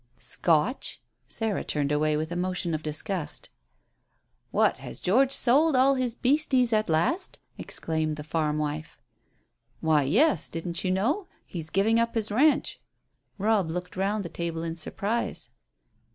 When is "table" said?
14.29-14.63